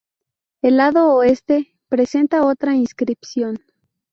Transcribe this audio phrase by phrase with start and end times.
[0.63, 3.59] El lado oeste presenta otra inscripción.